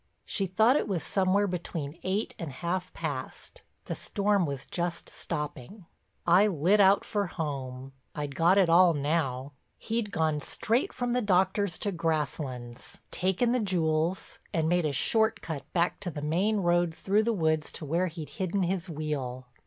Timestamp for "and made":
14.51-14.87